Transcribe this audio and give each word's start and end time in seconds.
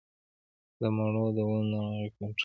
د 0.79 0.81
مڼو 0.95 1.25
د 1.35 1.39
ونو 1.49 1.67
ناروغي 1.71 2.09
کنټرول 2.17 2.33
شوه؟ 2.37 2.39